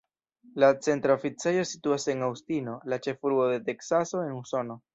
[0.61, 4.83] La centra oficejo situas en Aŭstino, la ĉefurbo de Teksaso en Usono.